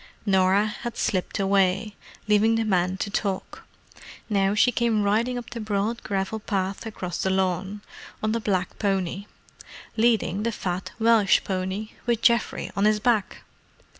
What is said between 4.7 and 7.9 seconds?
came riding up the broad gravel path across the lawn,